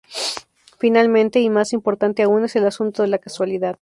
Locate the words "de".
3.03-3.09